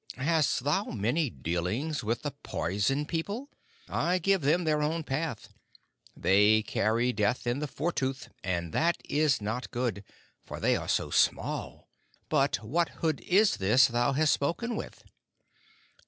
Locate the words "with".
2.03-2.23, 14.75-15.03